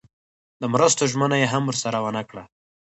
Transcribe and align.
د 0.61 0.63
مرستو 0.73 1.03
ژمنه 1.11 1.35
یې 1.41 1.47
هم 1.53 1.63
ورسره 1.67 1.97
ونه 2.03 2.23
کړه. 2.29 2.43